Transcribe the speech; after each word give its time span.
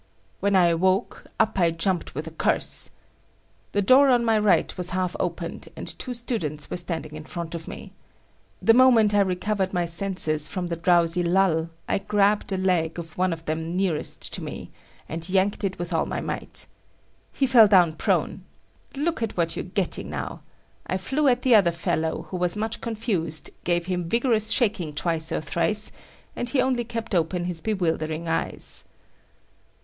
When 0.39 0.55
I 0.55 0.69
awoke, 0.69 1.27
up 1.39 1.59
I 1.59 1.69
jumped 1.69 2.15
with 2.15 2.25
a 2.25 2.31
curse. 2.31 2.89
The 3.71 3.83
door 3.83 4.09
on 4.09 4.25
my 4.25 4.39
right 4.39 4.75
was 4.75 4.89
half 4.97 5.15
opened, 5.19 5.69
and 5.75 5.89
two 5.99 6.15
students 6.15 6.71
were 6.71 6.77
standing 6.77 7.15
in 7.15 7.23
front 7.23 7.53
of 7.53 7.67
me. 7.67 7.93
The 8.63 8.73
moment 8.73 9.13
I 9.13 9.19
recovered 9.19 9.73
my 9.75 9.85
senses 9.85 10.47
from 10.47 10.69
the 10.69 10.75
drowsy 10.75 11.21
lull, 11.21 11.69
I 11.87 11.99
grabbed 11.99 12.51
a 12.51 12.57
leg 12.57 12.97
of 12.97 13.15
one 13.15 13.31
of 13.31 13.45
them 13.45 13.77
nearest 13.77 14.33
to 14.33 14.43
me, 14.43 14.71
and 15.07 15.29
yanked 15.29 15.63
it 15.63 15.77
with 15.77 15.93
all 15.93 16.07
my 16.07 16.19
might. 16.19 16.65
He 17.31 17.45
fell 17.45 17.67
down 17.67 17.93
prone. 17.93 18.43
Look 18.97 19.21
at 19.21 19.37
what 19.37 19.55
you're 19.55 19.63
getting 19.65 20.09
now! 20.09 20.41
I 20.87 20.97
flew 20.97 21.27
at 21.27 21.43
the 21.43 21.53
other 21.53 21.71
fellow, 21.71 22.23
who 22.31 22.37
was 22.37 22.57
much 22.57 22.81
confused; 22.81 23.51
gave 23.65 23.85
him 23.85 24.09
vigorous 24.09 24.49
shaking 24.49 24.93
twice 24.93 25.31
or 25.31 25.41
thrice, 25.41 25.91
and 26.35 26.49
he 26.49 26.59
only 26.59 26.85
kept 26.85 27.13
open 27.13 27.43
his 27.45 27.61
bewildering 27.61 28.27
eyes. 28.27 28.83